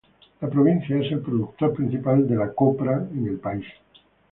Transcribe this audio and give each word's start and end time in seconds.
La 0.43 0.49
provincia 0.49 0.97
es 0.97 1.11
el 1.11 1.19
productor 1.19 1.75
principal 1.75 2.27
de 2.27 2.35
la 2.35 2.51
copra 2.55 3.07
en 3.13 3.27
el 3.27 3.37
país. 3.37 3.67